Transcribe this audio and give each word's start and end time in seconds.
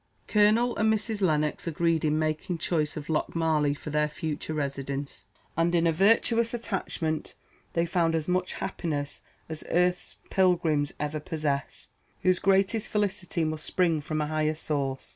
Colonel 0.25 0.75
and 0.77 0.91
Mrs. 0.91 1.21
Lennox 1.21 1.67
agreed 1.67 2.03
in 2.03 2.17
making 2.17 2.57
choice 2.57 2.97
of 2.97 3.07
Lochmarlie 3.07 3.75
for 3.75 3.91
their 3.91 4.09
future 4.09 4.55
residence; 4.55 5.25
and 5.55 5.75
in 5.75 5.85
a 5.85 5.91
virtuous 5.91 6.55
attachment 6.55 7.35
they 7.73 7.85
found 7.85 8.15
as 8.15 8.27
much 8.27 8.53
happiness 8.53 9.21
as 9.47 9.63
earth's 9.69 10.15
pilgrims 10.31 10.91
ever 10.99 11.19
possess, 11.19 11.89
whose 12.23 12.39
greatest 12.39 12.87
felicity 12.87 13.43
must 13.43 13.63
spring 13.63 14.01
from 14.01 14.21
a 14.21 14.25
higher 14.25 14.55
source. 14.55 15.09